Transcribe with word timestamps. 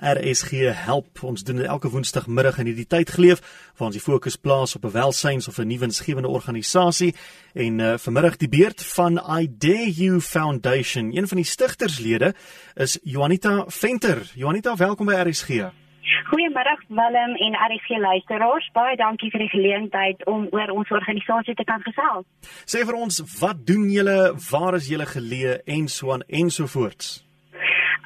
RSG 0.00 0.50
help. 0.86 1.22
Ons 1.22 1.44
doen 1.44 1.56
dit 1.56 1.66
elke 1.66 1.90
woensdagmiddag 1.90 2.58
in 2.58 2.70
hierdie 2.70 2.86
tyd 2.86 3.10
geleef 3.10 3.40
waar 3.76 3.88
ons 3.90 3.96
die 3.96 4.04
fokus 4.04 4.36
plaas 4.36 4.76
op 4.76 4.84
'n 4.84 4.92
welsyns 4.92 5.48
of 5.48 5.58
'n 5.58 5.66
nuwe 5.66 5.84
insgewende 5.84 6.28
organisasie. 6.28 7.14
En 7.54 7.78
uh, 7.78 7.94
vanmiddag 7.98 8.36
die 8.36 8.48
beurt 8.48 8.84
van 8.84 9.20
I 9.40 9.48
Dare 9.58 9.90
You 9.90 10.20
Foundation. 10.20 11.16
Een 11.16 11.28
van 11.28 11.36
die 11.36 11.46
stigterslede 11.46 12.34
is 12.74 12.98
Juanita 13.02 13.64
Venter. 13.66 14.30
Juanita 14.34 14.76
welkom 14.76 15.06
by 15.06 15.14
RSG 15.14 15.70
Goeiemiddag 16.28 16.80
Willem 16.88 17.34
en 17.36 17.52
RSG 17.52 17.88
luisteraars. 17.98 18.70
Baie 18.72 18.96
dankie 18.96 19.30
vir 19.30 19.40
die 19.40 19.48
geleentheid 19.48 20.24
om 20.26 20.46
oor 20.50 20.70
ons 20.70 20.90
organisasie 20.90 21.54
te 21.54 21.64
kan 21.64 21.80
gesels. 21.84 22.26
Sê 22.64 22.84
vir 22.84 22.94
ons 22.94 23.22
wat 23.40 23.66
doen 23.66 23.90
julle? 23.90 24.34
Waar 24.50 24.74
is 24.74 24.88
julle 24.88 25.06
geleë? 25.06 25.62
En 25.66 25.88
so 25.88 26.12
aan 26.12 26.24
ensovoorts 26.28 27.24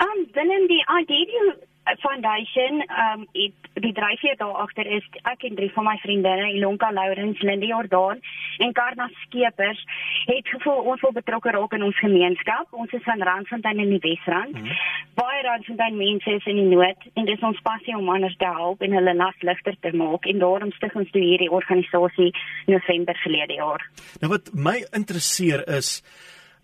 Um 0.02 0.26
Willem 0.34 0.66
die 0.66 0.82
I 0.88 1.04
Dare 1.06 1.32
You 1.36 1.52
foundation 2.00 2.84
um 3.04 3.26
het 3.32 3.84
die 3.84 3.92
dryfveer 3.92 4.36
daar 4.36 4.58
agter 4.64 4.86
is 4.86 5.04
ek 5.22 5.44
en 5.48 5.54
drie 5.56 5.70
van 5.72 5.84
my 5.84 5.96
vriendinne 6.02 6.52
Ilonka 6.52 6.90
Lourens, 6.92 7.40
Lindy 7.40 7.66
Jordan 7.66 8.20
en 8.58 8.72
Karna 8.72 9.08
Skeepers 9.22 9.80
het 10.26 10.48
gevoel 10.48 10.92
ons 10.92 11.00
wil 11.00 11.12
betrokke 11.12 11.50
raak 11.50 11.72
in 11.72 11.82
ons 11.82 11.98
gemeenskap. 11.98 12.66
Ons 12.70 12.92
is 12.92 13.04
van 13.04 13.22
Randfontein 13.22 13.80
in 13.80 13.94
die 13.94 14.02
Wesrand. 14.02 14.52
Mm 14.52 14.64
-hmm. 14.64 14.76
Baie 15.14 15.42
Randfontein 15.42 15.96
mense 15.96 16.30
is 16.30 16.46
in 16.46 16.56
die 16.56 16.76
nood 16.76 17.00
en 17.14 17.24
dis 17.24 17.40
ons 17.40 17.60
passie 17.60 17.96
om 17.96 18.08
ander 18.08 18.34
te 18.36 18.44
help 18.44 18.82
en 18.82 18.92
hulle 18.92 19.14
las 19.14 19.40
ligter 19.40 19.76
te 19.80 19.96
maak 19.96 20.26
en 20.26 20.38
daarom 20.38 20.72
stig 20.72 20.94
ons 20.94 21.10
toe 21.10 21.22
hierdie 21.22 21.50
organisasie 21.50 22.34
November 22.66 23.16
verlede 23.16 23.54
jaar. 23.54 23.90
Nou 24.20 24.32
wat 24.32 24.50
my 24.54 24.84
interesseer 24.92 25.68
is 25.68 26.02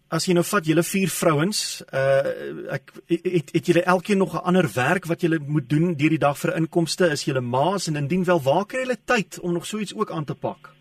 As 0.08 0.24
jy 0.24 0.32
nou 0.32 0.44
vat 0.48 0.64
julle 0.64 0.82
vier 0.88 1.10
vrouens, 1.12 1.58
uh 1.92 2.76
ek 2.78 2.92
het 3.12 3.52
het 3.52 3.66
julle 3.68 3.82
elkeen 3.84 4.18
nog 4.18 4.34
'n 4.34 4.44
ander 4.50 4.68
werk 4.74 5.04
wat 5.04 5.20
julle 5.20 5.38
moet 5.38 5.68
doen 5.68 5.94
deur 5.94 6.14
die 6.16 6.24
dag 6.26 6.38
vir 6.38 6.56
inkomste, 6.56 7.10
is 7.10 7.24
julle 7.24 7.40
ma's 7.40 7.88
en 7.88 7.96
indien 7.96 8.24
wel 8.24 8.40
waar 8.42 8.66
kry 8.66 8.80
julle 8.80 8.98
tyd 9.04 9.38
om 9.40 9.52
nog 9.52 9.66
so 9.66 9.78
iets 9.78 9.94
ook 9.94 10.10
aan 10.10 10.24
te 10.24 10.34
pak? 10.34 10.77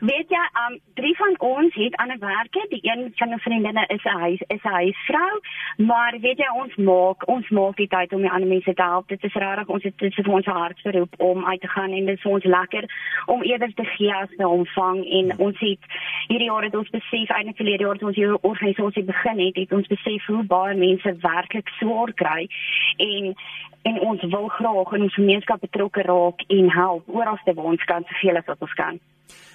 Weet 0.00 0.30
jy, 0.32 0.44
um 0.64 0.78
drie 0.96 1.16
van 1.16 1.34
ons 1.44 1.74
het 1.74 1.96
ander 2.00 2.18
werke. 2.18 2.66
Die 2.68 2.80
een 2.82 3.12
van 3.16 3.32
ons 3.36 3.42
vriendinne 3.42 3.84
is 3.86 4.04
'n 4.04 4.18
huis 4.18 4.40
is 4.46 4.62
'n 4.62 4.68
huisvrou, 4.68 5.40
maar 5.76 6.14
weet 6.20 6.38
jy 6.38 6.50
ons 6.62 6.74
maak 6.76 7.28
ons 7.28 7.48
maak 7.48 7.76
die 7.76 7.88
tyd 7.88 8.12
om 8.12 8.20
die 8.20 8.30
ander 8.30 8.48
mense 8.48 8.74
te 8.74 8.82
help. 8.82 9.08
Dit 9.08 9.24
is 9.24 9.32
regtig 9.32 9.68
ons 9.68 9.82
het 9.82 9.98
dit 9.98 10.18
is 10.18 10.24
vir 10.24 10.34
ons 10.34 10.46
hartsberoep 10.46 11.14
om 11.18 11.46
uit 11.46 11.60
te 11.60 11.68
gaan 11.68 11.92
en 11.92 12.06
dit 12.06 12.18
is 12.18 12.24
ons 12.24 12.44
lekker 12.44 12.84
om 13.26 13.42
eerder 13.42 13.74
te 13.74 13.84
gee 13.84 14.14
as 14.14 14.28
te 14.36 14.48
ontvang 14.48 15.04
en 15.10 15.38
ons 15.38 15.58
het 15.58 15.82
hierdie 16.28 16.50
jaar 16.50 16.62
het 16.62 16.76
ons 16.76 16.90
besef 16.90 17.28
eintlik 17.28 17.56
verlede 17.56 17.84
jaar 17.84 17.98
toe 17.98 18.08
ons 18.08 18.16
hierdie 18.16 18.42
organisasie 18.42 19.04
begin 19.04 19.38
het, 19.38 19.56
het 19.56 19.72
ons 19.72 19.86
besef 19.86 20.26
hoe 20.26 20.42
baie 20.42 20.76
mense 20.76 21.16
werklik 21.16 21.68
swaar 21.68 22.12
kry 22.14 22.48
en 22.96 23.34
en 23.82 24.00
ons 24.00 24.22
wil 24.22 24.48
graag 24.48 24.92
in 24.92 25.02
ons 25.02 25.14
gemeenskap 25.14 25.60
betrokke 25.60 26.02
raak 26.02 26.40
en 26.48 26.70
help 26.70 27.02
oral 27.06 27.38
waar 27.44 27.64
ons 27.64 27.84
kan 27.84 28.04
soveel 28.08 28.36
as 28.36 28.46
wat 28.46 28.60
ons 28.60 28.74
kan. 28.74 29.00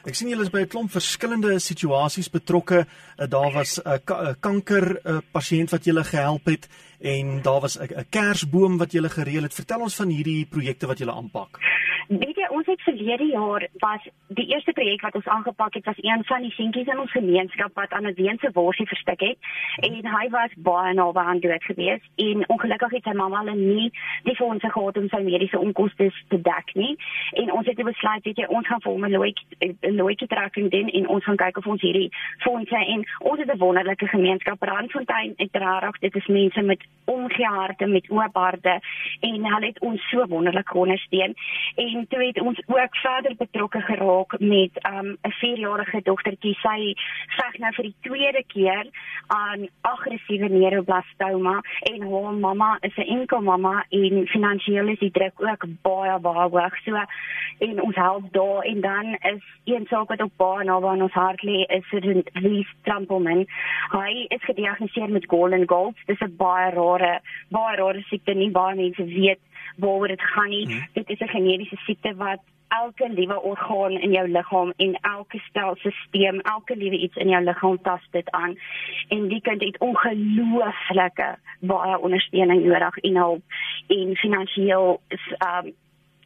Ek 0.06 0.16
sien 0.16 0.30
julle 0.30 0.44
is 0.44 0.52
by 0.54 0.62
'n 0.62 0.68
klomp 0.68 0.92
verskillende 0.92 1.60
situasies 1.60 2.30
betrokke. 2.30 2.86
Uh, 3.18 3.28
daar 3.28 3.52
was 3.54 3.80
'n 3.80 3.88
uh, 3.88 3.98
ka 4.06 4.36
kanker 4.40 5.00
uh, 5.04 5.18
pasiënt 5.32 5.72
wat 5.72 5.84
julle 5.86 6.04
gehelp 6.04 6.46
het 6.46 6.70
en 7.02 7.42
daar 7.42 7.62
was 7.62 7.78
'n 7.80 7.84
uh, 7.84 8.04
kersboom 8.10 8.78
wat 8.78 8.92
julle 8.92 9.10
gereël 9.10 9.44
het. 9.44 9.54
Vertel 9.54 9.82
ons 9.82 9.96
van 9.96 10.10
hierdie 10.10 10.46
projekte 10.46 10.88
wat 10.88 10.98
julle 10.98 11.14
aanpak. 11.14 11.58
Jy, 12.10 12.35
ons 12.50 12.66
het 12.66 12.82
verlede 12.82 13.26
jaar 13.26 13.68
was 13.78 14.02
die 14.28 14.48
eerste 14.54 14.72
projek 14.72 15.02
wat 15.02 15.16
ons 15.16 15.28
aangepak 15.28 15.74
het 15.74 15.86
was 15.86 15.96
een 15.98 16.24
van 16.24 16.42
die 16.42 16.52
seentjies 16.52 16.88
in 16.88 17.00
ons 17.00 17.12
gemeenskap 17.12 17.74
wat 17.74 17.92
aan 17.92 18.06
'n 18.08 18.14
weense 18.14 18.50
worsie 18.54 18.88
verstik 18.88 19.20
het. 19.20 19.38
En 19.76 20.06
hy 20.18 20.30
was 20.30 20.52
baie 20.56 20.94
naby 20.94 21.20
aan 21.20 21.40
dood 21.40 21.64
gewees 21.64 22.02
en 22.16 22.50
ongelukkig 22.50 22.92
het 22.92 23.04
sy 23.04 23.14
mamma 23.14 23.40
hulle 23.40 23.56
nie 23.56 23.92
die 24.24 24.36
fondse 24.36 24.70
gehad 24.70 24.98
om 24.98 25.08
sy 25.10 25.22
mediese 25.22 25.60
onkoste 25.60 26.12
te 26.28 26.42
dek 26.42 26.74
nie. 26.74 26.98
En 27.32 27.52
ons 27.52 27.66
het 27.66 27.84
besluit 27.84 28.24
weet 28.24 28.38
jy 28.38 28.46
ons 28.46 28.68
gaan 28.68 28.82
vir 28.82 28.92
hom 28.92 29.06
'n 29.06 29.12
loetjie 29.12 29.76
loetjie 29.82 30.28
tracking 30.28 30.72
doen 30.72 30.90
en 30.90 31.08
ons 31.08 31.24
gaan 31.24 31.36
kyk 31.36 31.58
of 31.58 31.68
ons 31.68 31.82
hierdie 31.82 32.12
fondse 32.38 32.76
en 32.76 33.06
ons 33.20 33.40
het 33.40 33.54
'n 33.54 33.58
wonderlike 33.58 34.08
gemeenskap. 34.08 34.64
Randfontein 34.64 35.34
uiteraard 35.38 36.02
dit 36.02 36.16
is 36.16 36.28
mense 36.28 36.62
met 36.62 36.84
omgee 37.06 37.46
harte 37.46 37.86
met 37.86 38.10
oop 38.10 38.34
harte 38.34 38.80
en 39.20 39.46
hulle 39.46 39.66
het 39.66 39.80
ons 39.80 40.10
so 40.10 40.28
wonderlik 40.28 40.74
ondersteun 40.74 41.34
en 41.76 41.96
en 41.96 42.08
toe 42.08 42.34
het 42.36 42.44
ons 42.44 42.62
ook 42.66 42.96
verder 42.96 43.36
betrokke 43.38 43.82
geraak 43.82 44.40
met 44.40 44.74
'n 44.74 44.96
um, 44.98 45.18
4-jarige 45.40 46.02
dogtertjie. 46.04 46.58
Sy 46.62 46.96
veg 47.40 47.58
nou 47.58 47.74
vir 47.74 47.84
die 47.84 47.96
tweede 48.02 48.44
keer 48.48 48.86
aan 49.28 49.68
aggressiewe 49.82 50.50
neuroblastoma 50.50 51.62
en 51.92 52.02
haar 52.12 52.34
mamma 52.34 52.78
is 52.82 52.96
'n 52.96 53.10
enkel 53.18 53.42
mamma 53.42 53.86
en 53.90 54.28
finansiëel 54.28 54.88
is 54.88 55.00
die 55.00 55.12
druk 55.12 55.34
ook 55.38 55.66
baie 55.82 56.20
baie 56.20 56.50
hoog. 56.50 56.78
So 56.84 56.96
en 57.60 57.82
ons 57.82 57.96
help 57.96 58.24
daar 58.32 58.62
en 58.64 58.82
dan 58.82 59.18
is 59.22 59.44
een 59.64 59.86
saak 59.90 60.08
wat 60.08 60.22
ook 60.22 60.36
baie 60.36 60.64
naby 60.66 60.88
aan 60.88 61.02
ons 61.02 61.14
hart 61.14 61.44
lê 61.44 61.64
is 61.68 61.90
Reese 62.34 62.74
Trampelman. 62.84 63.48
Hy 63.90 64.26
is 64.28 64.44
gediagnoseer 64.44 65.10
met 65.10 65.26
Golden 65.28 65.68
Gold. 65.68 65.96
Dis 66.06 66.20
'n 66.20 66.36
baie 66.38 66.72
rare 66.72 67.22
baie 67.50 67.76
rare 67.76 68.02
siekte 68.02 68.34
nie 68.34 68.52
baie 68.52 68.76
mense 68.76 69.04
weet 69.04 69.40
waaroor 69.78 70.08
dit 70.08 70.22
gaan 70.22 70.50
nie. 70.50 70.66
Hmm. 70.66 70.88
Dit 70.94 71.10
is 71.10 71.20
'n 71.20 71.28
genetiese 71.28 71.76
siekte 71.76 72.16
wat 72.16 72.40
elke 72.68 73.10
liewe 73.10 73.42
orgaan 73.42 73.92
in 73.92 74.12
jou 74.12 74.28
liggaam 74.28 74.74
en 74.78 74.98
elke 75.02 75.40
stelsel, 75.40 75.92
elke 76.42 76.76
liewe 76.76 76.98
iets 76.98 77.16
in 77.16 77.30
jou 77.30 77.44
liggaam 77.44 77.82
tas 77.82 78.08
dit 78.12 78.32
aan. 78.32 78.58
En 79.08 79.28
die 79.28 79.42
kind 79.42 79.62
het 79.62 79.78
ongelooflike 79.78 81.38
baie 81.60 82.00
ondersteuning 82.00 82.66
nodig 82.66 82.98
en 82.98 83.16
hulp 83.16 83.42
en 83.88 84.16
finansiëel 84.16 85.02
is 85.08 85.34
um 85.38 85.74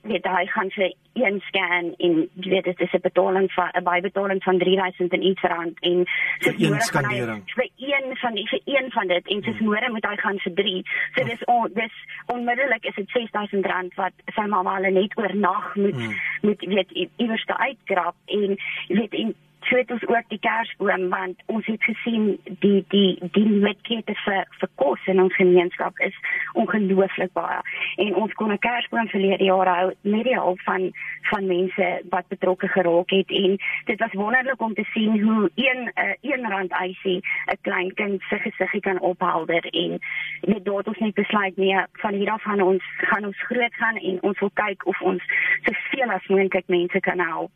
weet 0.02 0.26
hy 0.26 0.46
gaan 0.46 0.70
vir 0.72 0.94
een 1.14 1.40
scan 1.48 1.90
en 1.98 2.14
jy 2.34 2.50
weet 2.50 2.64
dit 2.64 2.80
is 2.80 2.94
'n 2.94 3.02
betaling 3.02 3.52
van 3.52 3.70
'n 3.74 3.84
bybetaling 3.84 4.44
van 4.44 4.58
3000 4.58 5.14
en 5.14 5.26
iets 5.26 5.42
rand 5.42 5.80
en 5.80 6.06
so 6.40 6.52
een 6.58 6.82
skandering. 6.82 7.44
vir 7.46 7.70
een 7.78 8.18
van 8.18 8.34
die 8.34 8.48
vir 8.48 8.62
een 8.66 8.92
van 8.92 9.08
dit 9.08 9.28
en 9.28 9.44
soos 9.44 9.60
môre 9.60 9.92
moet 9.92 10.06
hy 10.06 10.16
gaan 10.16 10.40
vir 10.40 10.54
3 10.54 10.84
so 11.16 11.24
dis 11.24 11.44
on, 11.46 11.70
dis 11.74 11.96
onmiddellik 12.26 12.86
is 12.86 12.96
dit 12.96 13.10
6000 13.10 13.66
rand 13.66 13.94
wat 13.94 14.14
sy 14.36 14.46
mamma 14.46 14.76
al 14.76 14.92
net 14.92 15.18
oornag 15.18 15.76
moet 15.76 15.96
hmm. 15.96 16.16
moet 16.42 16.62
weet 16.62 17.10
iewers 17.18 17.46
te 17.46 17.58
uitkrap 17.58 18.16
en 18.26 18.58
weet 18.88 19.14
en 19.14 19.36
so 19.62 19.78
het 19.78 19.92
ons 19.92 20.08
ook 20.08 20.28
die 20.28 20.40
kersboom 20.40 21.10
want 21.10 21.42
ons 21.46 21.66
het 21.66 21.84
gesien 21.84 22.40
die 22.64 22.86
die 22.88 23.30
die 23.32 23.48
metgete 23.50 24.16
vir 24.24 24.46
vir 24.60 24.70
kos 24.76 25.08
in 25.12 25.22
ons 25.22 25.36
gemeenskap 25.36 26.00
is 26.06 26.16
ongelooflik 26.54 27.34
baie. 27.34 27.60
En 28.06 28.16
ons 28.16 28.34
kon 28.34 28.52
'n 28.52 28.60
kersboom 28.60 29.08
verlede 29.08 29.44
jaar 29.44 29.68
hou 29.68 29.94
met 30.02 30.24
die 30.24 30.36
hulp 30.36 30.62
van 30.62 30.92
van 31.32 31.48
mense 31.48 32.02
wat 32.10 32.28
betrokke 32.28 32.68
geraak 32.68 33.10
het. 33.10 33.30
En 33.30 33.58
dit 33.86 34.00
was 34.00 34.14
wonderlik 34.14 34.62
om 34.62 34.74
te 34.74 34.86
sien 34.94 35.22
hoe 35.22 35.52
een 35.56 35.92
uh, 35.96 36.14
een 36.22 36.50
rand 36.50 36.72
eisie 36.72 37.20
'n 37.46 37.58
klein 37.62 37.94
kind 37.94 38.22
se 38.22 38.40
gesiggie 38.40 38.82
kan 38.82 39.00
ophelder. 39.00 39.66
En 39.66 40.00
net 40.42 40.66
daar 40.66 40.78
het 40.78 40.88
ons 40.88 40.98
net 40.98 41.14
besluit 41.14 41.58
nee 41.58 41.86
van 41.94 42.14
hier 42.14 42.32
af 42.32 42.42
gaan 42.42 42.62
ons 42.62 42.84
gaan 42.98 43.26
ons 43.26 43.44
groot 43.44 43.74
gaan 43.74 43.96
en 43.98 44.22
ons 44.22 44.40
wil 44.40 44.52
kyk 44.54 44.86
of 44.86 45.02
ons 45.02 45.24
soveel 45.62 46.10
as 46.10 46.28
moontlik 46.28 46.68
mense 46.68 47.00
kan 47.00 47.20
help. 47.20 47.52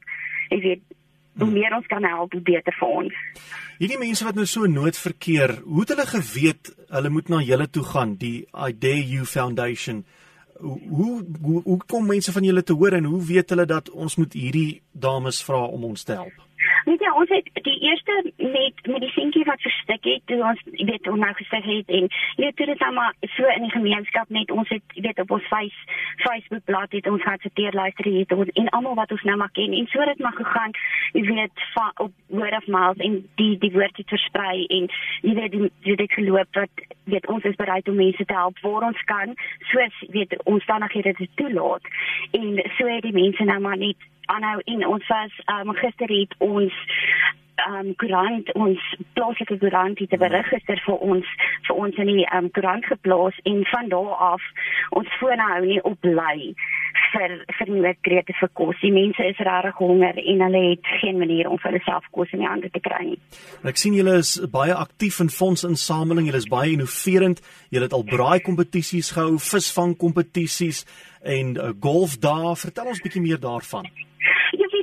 Jy 0.49 0.59
weet 0.59 0.81
hoe 1.39 1.49
meer 1.49 1.75
ons 1.75 1.87
kan 1.89 2.03
help, 2.05 2.33
hoe 2.33 2.41
beter 2.45 2.75
vir 2.79 2.97
ons. 3.03 3.21
Hierdie 3.79 3.99
mense 4.01 4.25
wat 4.25 4.37
nou 4.37 4.45
so 4.49 4.69
nood 4.69 4.97
verkeer, 4.99 5.55
hoe 5.65 5.83
het 5.83 5.93
hulle 5.95 6.05
geweet 6.09 6.73
hulle 6.93 7.09
moet 7.13 7.31
na 7.33 7.41
julle 7.41 7.67
toe 7.73 7.83
gaan, 7.89 8.17
die 8.21 8.45
I 8.53 8.69
Dare 8.77 9.01
You 9.01 9.25
Foundation? 9.25 10.03
Hoe 10.63 11.25
hoe 11.41 11.61
hoe 11.65 11.79
kom 11.89 12.05
mense 12.07 12.31
van 12.31 12.45
julle 12.45 12.63
te 12.63 12.75
hoor 12.77 12.99
en 12.99 13.09
hoe 13.09 13.21
weet 13.25 13.49
hulle 13.49 13.65
dat 13.67 13.89
ons 13.89 14.15
moet 14.21 14.33
hierdie 14.37 14.81
dames 14.91 15.41
vra 15.43 15.63
om 15.65 15.89
ons 15.89 16.05
te 16.05 16.15
help? 16.19 16.37
Weet 16.83 16.99
jy, 16.99 17.11
ons 17.15 17.29
het 17.29 17.49
die 17.65 17.79
eerste 17.89 18.15
met 18.37 18.87
met 18.87 19.01
die 19.01 19.11
seentjie 19.15 19.43
wat 19.47 19.61
verstik 19.61 20.03
het, 20.03 20.21
toe 20.25 20.41
ons 20.43 20.61
weet 20.71 21.05
hoe 21.05 21.17
nou 21.17 21.33
gesê 21.39 21.59
het 21.63 21.89
en 21.99 22.09
jy 22.09 22.45
weet 22.45 22.57
dit 22.57 22.73
is 22.75 22.81
maar 22.97 23.13
so 23.35 23.47
in 23.55 23.67
die 23.67 23.71
gemeenskap 23.71 24.29
net 24.29 24.51
ons 24.51 24.69
het 24.69 24.97
weet 25.05 25.19
op 25.19 25.31
ons 25.31 25.47
face 25.47 25.99
Facebook 26.23 26.63
bladsy 26.65 26.99
het 26.99 27.07
ons 27.07 27.23
vir 27.23 27.73
luister 27.73 28.05
hier 28.05 28.25
en, 28.27 28.51
en 28.53 28.69
almal 28.69 28.95
wat 28.95 29.11
ons 29.11 29.23
nou 29.23 29.37
maar 29.37 29.51
ken 29.51 29.73
en 29.73 29.87
so 29.87 29.99
het 29.99 30.11
dit 30.13 30.19
maar 30.25 30.35
gegaan. 30.37 30.71
Jy 31.13 31.23
weet 31.29 31.65
va, 31.73 31.91
op 31.95 32.11
word 32.27 32.57
of 32.57 32.67
mouth 32.67 32.99
en 32.99 33.19
die 33.35 33.57
die 33.57 33.71
woord 33.71 33.97
het 33.97 34.09
versprei 34.15 34.65
en 34.65 34.89
jy 35.21 35.33
weet 35.39 35.57
jy 35.87 35.97
het 35.97 36.17
geloop 36.19 36.51
dat 36.59 36.87
weet 37.03 37.27
ons 37.27 37.43
is 37.43 37.59
bereid 37.59 37.89
om 37.89 37.95
mense 37.99 38.25
te 38.25 38.33
help 38.33 38.59
waar 38.61 38.87
ons 38.89 39.03
kan 39.11 39.35
soos 39.71 39.99
weet 40.15 40.35
omstandighede 40.43 41.13
dit 41.17 41.35
toelaat 41.35 41.87
en 42.31 42.59
so 42.77 42.87
het 42.87 43.05
die 43.07 43.15
mense 43.15 43.43
nou 43.43 43.59
maar 43.59 43.77
net 43.77 44.09
aanhou 44.25 44.59
en 44.65 44.87
ons 44.87 45.07
was 45.07 45.31
um, 45.45 45.73
gister 45.75 46.09
het 46.19 46.35
ons 46.37 46.73
um 47.67 47.95
koerant 47.95 48.51
ons 48.53 48.95
plaaslike 49.13 49.57
koerant 49.57 49.99
het 49.99 50.13
'n 50.13 50.17
berig 50.17 50.47
gister 50.47 50.79
vir 50.85 50.97
ons 50.97 51.27
vir 51.67 51.75
ons 51.75 51.95
in 51.95 52.07
die 52.07 52.27
um 52.35 52.51
koerant 52.51 52.85
geplaas 52.85 53.39
en 53.43 53.65
van 53.65 53.89
daar 53.89 54.15
af 54.31 54.41
ons 54.89 55.07
fone 55.19 55.41
hou 55.51 55.65
nie 55.65 55.83
op 55.83 55.99
bly 55.99 56.53
vir 57.13 57.35
vir 57.57 57.71
noodkrete 57.71 58.35
vir 58.39 58.51
kos. 58.59 58.79
Die 58.81 58.93
mense 58.93 59.25
is 59.29 59.41
regtig 59.47 59.79
honger 59.81 60.19
en 60.21 60.45
hulle 60.47 60.63
het 60.69 60.93
geen 61.01 61.19
manier 61.21 61.49
om 61.49 61.59
vir 61.61 61.71
hulle 61.71 61.83
self 61.85 62.07
kos 62.11 62.33
in 62.33 62.43
die 62.43 62.49
hande 62.49 62.71
te 62.73 62.81
kry 62.83 63.01
nie. 63.11 63.19
Ek 63.63 63.79
sien 63.79 63.97
julle 63.97 64.17
is 64.21 64.35
baie 64.53 64.75
aktief 64.75 65.19
in 65.23 65.31
fondsinsameling. 65.33 66.29
Julle 66.29 66.43
is 66.43 66.49
baie 66.51 66.73
innoverend. 66.73 67.43
Julle 67.73 67.89
het 67.89 67.97
al 67.97 68.07
braai 68.09 68.39
kompetisies 68.45 69.13
gehou, 69.15 69.37
visvang 69.39 69.97
kompetisies 69.97 70.85
en 71.23 71.55
uh, 71.55 71.71
golf 71.79 72.17
daar. 72.19 72.55
Vertel 72.59 72.91
ons 72.91 72.99
'n 72.99 73.07
bietjie 73.07 73.27
meer 73.27 73.39
daarvan 73.39 73.87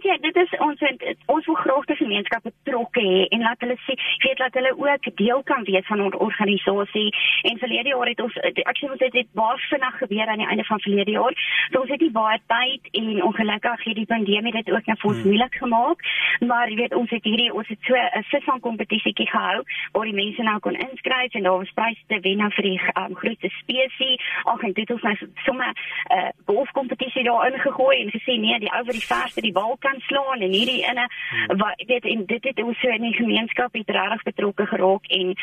ja, 0.02 0.17
dit 0.20 0.37
is 0.37 0.52
ons 0.58 0.82
ons 1.26 1.47
wil 1.47 1.55
graag 1.55 1.85
die 1.91 1.97
gemeenskap 1.97 2.43
betrokke 2.43 3.02
hê 3.05 3.26
en 3.35 3.44
laat 3.47 3.61
hulle 3.64 3.76
sê, 3.87 3.97
weet 4.25 4.38
laat 4.43 4.55
hulle 4.58 4.73
ook 4.79 5.08
deel 5.17 5.43
kan 5.50 5.64
wees 5.64 5.87
van 5.87 6.00
ons 6.00 6.17
organisasie. 6.17 7.08
En 7.50 7.58
verlede 7.58 7.93
jaar 7.94 8.11
het 8.11 8.20
ons 8.20 8.37
ek 8.43 8.79
sê 8.79 8.91
ons 8.91 9.05
het 9.05 9.12
dit 9.12 9.31
baie 9.38 9.58
vinnig 9.69 9.99
gebeur 10.02 10.32
aan 10.32 10.43
die 10.43 10.49
einde 10.49 10.67
van 10.69 10.82
verlede 10.87 11.17
jaar. 11.17 11.37
So 11.70 11.81
ons 11.81 11.93
het 11.94 12.05
nie 12.05 12.12
baie 12.14 12.41
tyd 12.52 12.91
en 13.02 13.23
ongelukkig 13.31 13.85
het 13.85 13.99
die 14.00 14.11
pandemie 14.14 14.52
dit 14.58 14.70
ook 14.70 14.87
net 14.87 15.00
vir 15.00 15.11
ons 15.11 15.25
moeilik 15.25 15.58
gemaak. 15.62 16.05
Maar 16.50 16.70
jy 16.70 16.76
weet 16.82 16.94
ons 16.94 17.11
het 17.11 17.25
hierdie 17.25 17.50
ons 17.52 17.69
het 17.69 17.79
so 17.88 17.94
'n 17.94 18.25
visvang 18.32 18.61
kompetisietjie 18.61 19.29
gehou 19.31 19.62
waar 19.93 20.05
die 20.05 20.20
mense 20.23 20.43
nou 20.43 20.58
kon 20.58 20.76
inskryf 20.76 21.35
en 21.35 21.43
daar 21.43 21.58
was 21.58 21.73
pryse 21.75 22.05
te 22.06 22.20
wen 22.20 22.50
vir 22.50 22.62
die 22.62 22.81
um, 22.97 23.14
grootste 23.14 23.49
spesie. 23.49 24.20
Ag 24.44 24.62
en 24.62 24.73
dit 24.73 24.88
het 24.88 24.91
ons 24.91 25.02
nou 25.02 25.17
sommer 25.44 25.70
'n 25.70 26.19
uh, 26.19 26.29
golfkompetisie 26.47 27.25
daar 27.25 27.52
ingegooi 27.52 27.97
en 28.02 28.11
gesê 28.11 28.38
nee, 28.38 28.58
die 28.58 28.73
ou 28.73 28.85
wat 28.85 28.97
die 28.99 29.11
verste 29.14 29.41
die 29.41 29.52
bal 29.52 29.76
kan 29.79 29.89
slaan 29.98 30.40
en 30.40 30.52
hierdie 30.52 30.82
inne 30.87 31.06
hmm. 31.08 31.58
wat 31.58 31.82
weet 31.87 32.04
en 32.04 32.26
dit 32.26 32.44
het 32.44 32.62
ons 32.62 32.81
so 32.81 32.88
in 32.88 33.02
die 33.08 33.16
gemeenskap 33.19 33.75
het 33.75 33.90
regtig 33.90 34.22
betrokke 34.22 34.66
geraak 34.66 35.06
en 35.06 35.34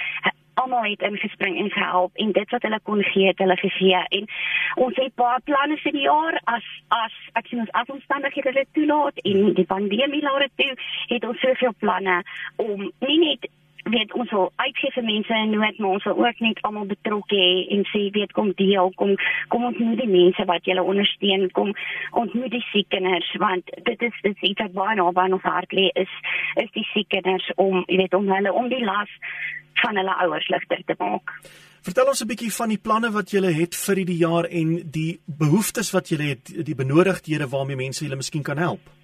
almal 0.57 0.83
het 0.83 1.01
ingespring 1.01 1.57
en 1.57 1.69
gehelp 1.71 2.15
en 2.15 2.31
dit 2.31 2.49
wat 2.49 2.61
hulle 2.61 2.79
kon 2.83 3.03
gee 3.03 3.27
het 3.27 3.37
hulle 3.43 3.57
gegee 3.57 4.01
en 4.19 4.25
ons 4.85 4.95
het 4.95 5.13
baie 5.21 5.43
planne 5.49 5.77
vir 5.83 5.95
die 5.97 6.07
jaar 6.07 6.39
as 6.55 6.71
as 7.01 7.19
ek 7.41 7.49
sien 7.49 7.61
ons 7.65 7.75
afomstandighede 7.81 8.55
dit 8.57 8.73
toelaat 8.79 9.21
en 9.31 9.53
die 9.59 9.67
pandemie 9.73 10.23
laat 10.25 10.47
dit 10.47 10.57
toe 10.63 10.73
het 11.13 11.29
ons 11.29 11.45
soveel 11.45 11.75
planne 11.83 12.17
om 12.63 12.89
nie 13.05 13.19
net 13.25 13.49
weet 13.93 14.13
ons 14.13 14.31
wil 14.31 14.51
uitgee 14.55 14.91
vir 14.95 15.05
mense 15.09 15.39
in 15.43 15.53
nood 15.55 15.79
maar 15.79 15.97
ons 15.97 16.07
wil 16.09 16.25
ook 16.25 16.39
net 16.45 16.61
almal 16.67 16.87
betrokke 16.89 17.39
hê 17.39 17.53
en 17.75 17.85
sê 17.91 18.03
weet 18.17 18.33
kom 18.37 18.51
deel 18.61 18.91
kom 19.01 19.13
kom 19.53 19.67
ons 19.69 19.77
moet 19.83 20.01
die 20.01 20.09
mense 20.11 20.47
wat 20.51 20.65
julle 20.69 20.83
ondersteun 20.93 21.47
kom 21.59 21.73
ons 22.23 22.33
moet 22.33 22.51
die 22.51 22.63
siek 22.71 22.89
kinders 22.95 23.29
want 23.43 23.71
dit 23.89 24.07
is 24.09 24.19
dit 24.23 24.33
is 24.33 24.49
iets 24.51 24.65
wat 24.65 24.75
baie 24.79 24.97
naby 24.99 25.23
aan 25.25 25.37
ons 25.39 25.47
hart 25.51 25.77
lê 25.79 25.87
is 26.03 26.17
is 26.63 26.73
die 26.79 26.87
siek 26.93 27.09
kinders 27.15 27.47
om 27.55 27.83
jy 27.87 28.01
weet 28.03 28.19
om 28.19 28.29
hulle 28.33 28.53
om 28.53 28.69
die 28.73 28.83
las 28.83 29.13
van 29.81 29.97
hulle 29.99 30.13
ouers 30.25 30.47
ligter 30.49 30.81
te 30.85 30.95
maak. 30.97 31.33
Vertel 31.85 32.09
ons 32.11 32.21
'n 32.23 32.27
bietjie 32.27 32.51
van 32.51 32.69
die 32.69 32.83
planne 32.85 33.11
wat 33.11 33.31
julle 33.31 33.51
het 33.53 33.75
vir 33.75 33.95
hierdie 33.95 34.21
jaar 34.27 34.45
en 34.45 34.81
die 34.91 35.19
behoeftes 35.25 35.91
wat 35.91 36.09
julle 36.09 36.33
het, 36.33 36.65
die 36.65 36.75
benodigdhede 36.75 37.47
waarmee 37.47 37.75
mense 37.75 38.03
julle 38.03 38.15
miskien 38.15 38.43
kan 38.43 38.57
help 38.57 38.96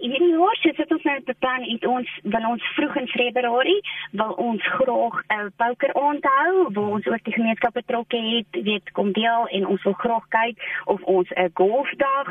hierdie 0.00 0.32
jaar 0.32 0.56
so 0.60 0.72
sit 0.76 0.92
ons 0.96 1.06
nou 1.08 1.18
te 1.28 1.34
plan 1.38 1.62
het 1.62 1.86
ons 1.86 2.08
wil 2.22 2.48
ons 2.52 2.68
vroeg 2.76 2.96
in 3.02 3.08
Februarie 3.14 3.80
wil 4.12 4.32
ons 4.48 4.62
graag 4.76 5.16
'n 5.22 5.40
uh, 5.40 5.50
poker 5.56 5.92
onthou 5.94 6.50
waar 6.72 6.92
ons 6.96 7.06
ook 7.06 7.24
die 7.24 7.38
gemeenskap 7.38 7.72
betrokke 7.72 8.16
het 8.16 8.62
weet 8.64 8.92
kom 8.92 9.12
deel 9.12 9.46
en 9.46 9.66
ons 9.66 9.82
wil 9.82 9.98
graag 10.04 10.26
kyk 10.28 10.56
of 10.84 11.02
ons 11.02 11.28
'n 11.30 11.50
golfdag 11.54 12.28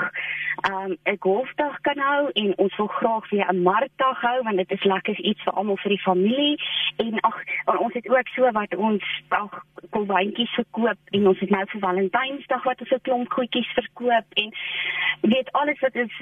um, 0.67 0.91
'n 0.91 1.11
um, 1.11 1.17
golfdag 1.19 1.81
kan 1.81 1.97
hou 1.97 2.29
en 2.33 2.57
ons 2.57 2.75
wil 2.75 2.87
graag 2.87 3.29
weer 3.29 3.47
'n 3.53 3.61
markdag 3.61 4.21
hou 4.21 4.43
want 4.43 4.57
dit 4.57 4.71
is 4.71 4.83
lekker 4.83 5.19
iets 5.19 5.43
vir 5.43 5.53
almal 5.53 5.77
vir 5.77 5.89
die 5.89 6.01
familie. 6.01 6.55
En 6.97 7.19
ag 7.19 7.37
ons 7.79 7.93
het 7.93 8.09
ook 8.09 8.27
so 8.27 8.51
wat 8.51 8.75
ons 8.75 9.03
ag 9.27 9.63
kolwyntjies 9.89 10.53
verkoop 10.53 10.99
en 11.09 11.27
ons 11.27 11.39
het 11.39 11.49
nou 11.49 11.65
vir 11.65 11.79
Valentynsdag 11.79 12.63
wat 12.63 12.81
ons 12.81 12.91
'n 12.91 13.01
klomp 13.01 13.31
goedjies 13.31 13.71
verkoop 13.73 14.25
en 14.33 14.53
weet 15.21 15.51
alles 15.51 15.79
wat 15.79 15.95
is 15.95 16.13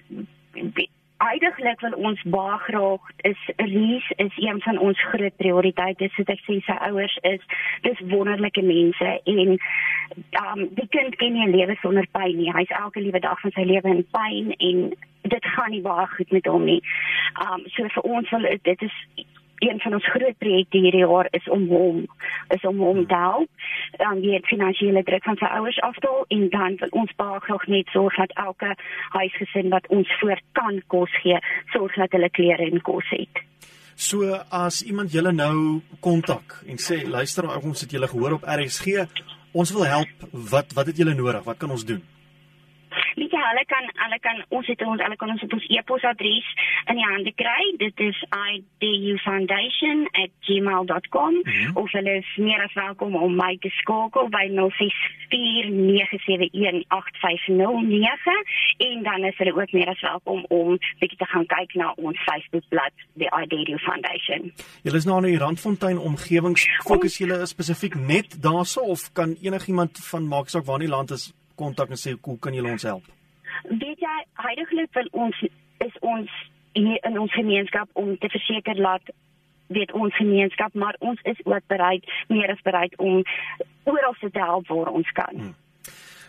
Uiteindelik 1.17 1.79
wil 1.79 1.91
ons 1.91 2.21
baie 2.23 2.57
graag 2.57 3.01
is 3.17 3.39
Ries 3.55 4.09
is 4.15 4.33
een 4.35 4.61
van 4.61 4.77
ons 4.77 5.03
groot 5.03 5.35
prioriteite 5.35 6.09
soos 6.13 6.29
ek 6.29 6.43
sê 6.45 6.57
sy 6.65 6.75
ouers 6.89 7.15
is 7.29 7.41
dis 7.87 8.03
wonderlike 8.11 8.61
mense 8.61 9.09
en 9.33 9.55
um 10.41 10.61
die 10.77 10.87
kind 10.93 11.17
ken 11.17 11.33
nie 11.33 11.47
'n 11.47 11.55
lewe 11.55 11.75
sonder 11.81 12.07
pyn 12.11 12.37
nie. 12.37 12.51
Hy's 12.53 12.75
elke 12.81 13.01
liewe 13.01 13.19
dag 13.19 13.41
van 13.41 13.51
sy 13.51 13.65
lewe 13.65 13.89
in 13.95 14.05
pyn 14.17 14.53
en 14.57 14.93
dit 15.21 15.45
gaan 15.55 15.71
nie 15.71 15.81
baie 15.81 16.07
goed 16.07 16.31
met 16.31 16.45
hom 16.45 16.65
nie. 16.65 16.81
Um 17.47 17.65
so 17.65 17.87
vir 17.87 18.03
ons 18.03 18.29
wil 18.29 18.45
dit 18.61 18.81
is 18.81 18.97
een 19.59 19.79
van 19.79 19.93
ons 19.93 20.09
groot 20.09 20.37
projekte 20.37 20.77
hierdie 20.77 21.03
jaar 21.05 21.27
is 21.31 21.47
om 21.49 21.67
hom 21.67 22.05
is 22.55 22.65
om 22.69 22.77
hom 22.77 23.05
te 23.07 23.15
help 23.15 23.49
dan 24.01 24.21
die 24.21 24.39
finansiële 24.49 25.03
druk 25.03 25.23
van 25.23 25.39
sy 25.41 25.49
ouers 25.59 25.79
afdal 25.89 26.25
en 26.35 26.49
dan 26.53 26.77
wil 26.81 26.93
ons 27.03 27.15
baie 27.21 27.39
graag 27.47 27.67
net 27.67 27.93
sorg 27.95 28.15
dat 28.21 28.35
elke 28.47 28.73
huisgesin 29.15 29.69
wat 29.73 29.87
ons 29.87 30.11
voor 30.19 30.41
kan 30.51 30.81
kos 30.87 31.13
gee 31.23 31.39
sorg 31.73 31.95
dat 31.95 32.11
hulle 32.11 32.29
klere 32.29 32.69
en 32.71 32.81
kos 32.81 33.09
het. 33.09 33.43
So 33.95 34.35
as 34.53 34.83
iemand 34.85 35.11
julle 35.11 35.31
nou 35.33 35.81
kontak 35.99 36.59
en 36.67 36.77
sê 36.77 37.01
luister 37.07 37.49
ons 37.57 37.81
het 37.81 37.91
julle 37.91 38.07
gehoor 38.07 38.37
op 38.37 38.45
RSG 38.45 39.07
ons 39.57 39.71
wil 39.73 39.85
help. 39.89 40.29
Wat 40.31 40.73
wat 40.77 40.85
het 40.85 40.97
julle 41.01 41.15
nodig? 41.17 41.43
Wat 41.43 41.57
kan 41.57 41.73
ons 41.73 41.85
doen 41.85 42.03
weet 43.17 43.33
jy 43.33 43.41
hulle 43.41 43.63
kan 43.71 43.85
hulle 44.03 44.19
kan 44.21 44.37
ons 44.57 44.67
het 44.71 44.81
ons 44.85 45.01
hulle 45.01 45.17
kan 45.21 45.31
ons 45.33 45.43
op 45.45 45.53
ons 45.57 45.67
e-posadres 45.77 46.47
in 46.91 46.95
die 46.99 47.09
hande 47.11 47.33
kry. 47.41 47.63
Dit 47.81 47.97
is 48.05 48.17
idufoundation@gmail.com 48.83 51.33
mm 51.33 51.41
-hmm. 51.43 51.71
of 51.81 51.87
hulle 51.91 52.13
is 52.17 52.29
meer 52.37 52.61
as 52.63 52.73
welkom 52.73 53.15
om 53.15 53.35
my 53.35 53.57
te 53.61 53.69
skakel 53.69 54.29
by 54.29 54.47
0649718509 54.49 54.57
en 58.77 59.03
dan 59.03 59.23
is 59.23 59.37
hulle 59.37 59.61
ook 59.61 59.71
meer 59.71 59.87
as 59.87 60.01
welkom 60.01 60.45
om 60.47 60.77
bietjie 60.99 61.17
te 61.17 61.25
gaan 61.25 61.45
kyk 61.45 61.73
na 61.73 61.93
ons 61.95 62.19
Facebookblad 62.29 62.91
the 63.17 63.41
iDU 63.41 63.77
Foundation. 63.77 64.53
Julle 64.83 64.97
is 64.97 65.05
nou 65.05 65.17
in 65.17 65.23
die 65.31 65.37
Randfontein 65.37 65.97
omgewings. 65.97 66.69
Fokus 66.77 67.17
julle 67.17 67.45
spesifiek 67.45 67.95
net 67.95 68.41
daarso 68.41 68.81
of 68.81 69.11
kan 69.13 69.37
enigiemand 69.41 69.97
van 70.11 70.27
maak 70.27 70.49
saak 70.49 70.65
waar 70.65 70.79
in 70.79 70.85
die 70.85 70.95
land 70.95 71.11
is 71.11 71.33
kontak 71.59 71.93
en 71.93 71.99
sê 71.99 72.15
hoe 72.21 72.39
kan 72.39 72.55
julle 72.55 72.71
ons 72.71 72.87
help? 72.87 73.05
Weet 73.67 73.99
jy, 74.03 74.17
heidaglik 74.45 74.93
wil 74.93 75.09
ons 75.25 75.45
is 75.83 75.95
ons 76.01 76.33
hier 76.77 76.99
in 77.09 77.19
ons 77.19 77.33
gemeenskap 77.33 77.89
om 77.93 78.17
te 78.21 78.29
verseker 78.29 78.77
dat 78.77 79.13
weet 79.67 79.91
ons 79.91 80.15
gemeenskap, 80.15 80.73
maar 80.73 80.95
ons 80.99 81.19
is 81.23 81.39
ook 81.43 81.65
bereid, 81.67 82.05
meer 82.27 82.51
as 82.51 82.61
bereid 82.63 82.95
om 82.97 83.23
oral 83.83 84.15
te 84.19 84.29
help 84.33 84.67
waar 84.67 84.91
ons 84.91 85.11
kan. 85.11 85.33
Hmm. 85.35 85.55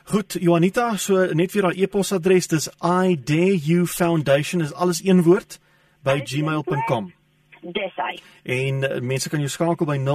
Goed, 0.09 0.39
Juanita, 0.41 0.97
so 0.97 1.27
net 1.37 1.53
vir 1.53 1.63
haar 1.69 1.77
e-posadres, 1.77 2.49
dis 2.49 2.69
i 2.81 3.13
dare 3.13 3.59
you 3.61 3.87
foundation 3.87 4.65
is 4.65 4.73
alles 4.73 5.05
een 5.05 5.23
woord 5.27 5.61
by 6.01 6.25
gmail.com. 6.25 7.13
Dis 7.61 7.93
hy. 8.01 8.17
En 8.49 8.83
uh, 8.87 9.01
mense 9.05 9.29
kan 9.29 9.41
jou 9.45 9.51
skakel 9.53 9.85
by 9.85 9.99
0649718509. 10.01 10.09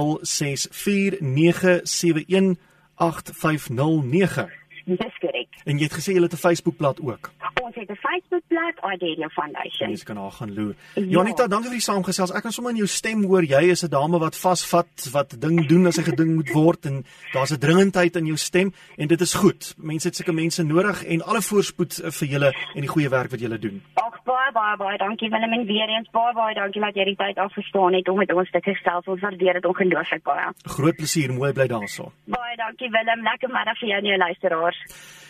Dis 4.84 5.18
korrek. 5.20 5.48
En 5.64 5.78
jy 5.78 5.86
het 5.88 5.94
gesê 5.96 6.12
jy 6.12 6.22
het 6.22 6.32
'n 6.32 6.36
Facebookblad 6.36 7.00
ook. 7.00 7.32
Ons 7.62 7.74
het 7.74 7.90
'n 7.90 7.96
Facebookblad, 7.96 8.74
Ideal 8.94 9.30
Foundation. 9.30 9.90
Jy 9.90 10.04
kan 10.04 10.16
haar 10.16 10.32
gaan 10.32 10.54
loer. 10.54 10.74
Ja. 10.94 11.02
Janita, 11.02 11.46
dankie 11.46 11.68
vir 11.70 11.78
die 11.78 11.90
saamgesels. 11.90 12.32
Ek 12.32 12.42
kan 12.42 12.52
sommer 12.52 12.72
in 12.72 12.78
jou 12.78 12.88
stem 12.88 13.24
hoor 13.24 13.42
jy 13.42 13.70
is 13.70 13.82
'n 13.82 13.88
dame 13.88 14.18
wat 14.18 14.36
vasvat, 14.36 15.08
wat 15.12 15.40
ding 15.40 15.66
doen 15.66 15.86
as 15.86 15.98
'n 15.98 16.02
geding 16.02 16.34
moet 16.34 16.50
word 16.52 16.86
en 16.86 17.04
daar's 17.32 17.52
'n 17.52 17.58
dringendheid 17.58 18.16
in 18.16 18.26
jou 18.26 18.36
stem 18.36 18.72
en 18.96 19.08
dit 19.08 19.20
is 19.20 19.34
goed. 19.34 19.74
Mense 19.78 20.08
het 20.08 20.16
sulke 20.16 20.32
mense 20.32 20.62
nodig 20.62 21.04
en 21.04 21.22
alle 21.22 21.42
voorspoed 21.42 22.00
vir 22.04 22.28
julle 22.28 22.54
en 22.74 22.80
die 22.80 22.88
goeie 22.88 23.08
werk 23.08 23.30
wat 23.30 23.40
julle 23.40 23.58
doen. 23.58 23.82
Ag 23.94 24.23
baie 24.44 24.52
baie 24.52 24.76
baie 24.76 24.98
dankie 24.98 25.30
Willem 25.30 25.52
en 25.52 25.66
weer 25.66 25.88
eens 25.88 26.08
baie 26.12 26.34
baie 26.34 26.54
dankie 26.54 26.82
dat 26.82 26.94
jy 26.94 27.04
die 27.04 27.16
tyd 27.16 27.38
afgestaan 27.38 27.94
het 27.94 28.08
om 28.08 28.18
met 28.18 28.32
ons 28.32 28.50
te 28.50 28.60
gestel. 28.60 29.02
Ons 29.06 29.20
waardeer 29.20 29.52
dit 29.58 29.64
ongelooflik 29.64 30.22
baie. 30.22 30.52
Groot 30.76 30.96
plesier, 30.96 31.32
mooi 31.32 31.52
bly 31.52 31.66
daarso. 31.70 32.12
Baie 32.24 32.56
dankie 32.56 32.90
Willem. 32.92 33.22
Lekker 33.24 33.52
middag 33.52 33.78
vir 33.80 33.88
jou 33.88 33.98
en 34.02 34.06
jou 34.10 34.18
luisteraars. 34.18 34.78